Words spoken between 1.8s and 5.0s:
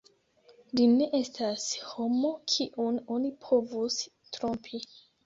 homo, kiun oni povus trompi.